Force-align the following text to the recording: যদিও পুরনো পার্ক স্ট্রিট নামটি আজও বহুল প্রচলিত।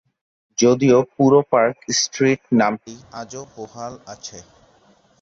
যদিও 0.57 0.97
পুরনো 1.13 1.41
পার্ক 1.51 1.77
স্ট্রিট 1.99 2.41
নামটি 2.59 2.93
আজও 3.13 3.41
বহুল 3.55 3.93
প্রচলিত। 4.05 4.47